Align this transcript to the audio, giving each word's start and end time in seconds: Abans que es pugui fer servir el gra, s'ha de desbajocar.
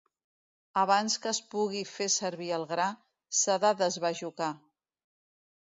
Abans 0.83 1.17
que 1.25 1.29
es 1.31 1.41
pugui 1.51 1.83
fer 1.91 2.09
servir 2.15 2.49
el 2.57 2.65
gra, 2.73 2.89
s'ha 3.41 3.61
de 3.67 3.75
desbajocar. 3.83 4.53